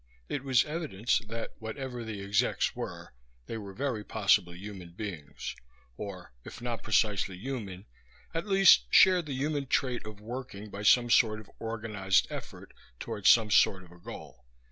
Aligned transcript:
It 0.29 0.43
was 0.43 0.65
evidence 0.65 1.19
that 1.27 1.51
whatever 1.59 2.03
the 2.03 2.21
"execs" 2.23 2.75
were, 2.75 3.13
they 3.45 3.59
were 3.59 3.71
very 3.75 4.03
possibly 4.03 4.57
human 4.57 4.93
beings 4.93 5.55
or, 5.95 6.33
if 6.43 6.59
not 6.59 6.81
precisely 6.81 7.37
human, 7.37 7.85
at 8.33 8.47
least 8.47 8.85
shared 8.89 9.27
the 9.27 9.35
human 9.35 9.67
trait 9.67 10.03
of 10.07 10.19
working 10.19 10.71
by 10.71 10.81
some 10.81 11.11
sort 11.11 11.39
of 11.39 11.51
organized 11.59 12.25
effort 12.31 12.73
toward 12.99 13.27
some 13.27 13.51
sort 13.51 13.83
of 13.83 13.91
a 13.91 13.99
goal. 13.99 14.43